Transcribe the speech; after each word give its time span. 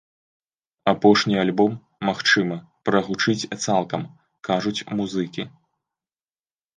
Апошні 0.91 1.35
альбом, 1.41 1.75
магчыма, 2.09 2.57
прагучыць 2.89 3.49
цалкам, 3.65 4.01
кажуць 4.49 4.85
музыкі. 5.01 5.43